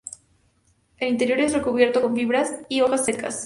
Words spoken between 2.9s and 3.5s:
secas.